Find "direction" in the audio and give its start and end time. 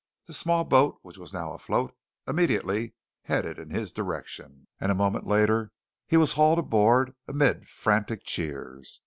3.91-4.65